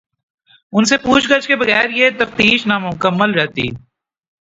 [0.71, 3.67] ان سے پوچھ گچھ کے بغیر یہ تفتیش نامکمل رہتی۔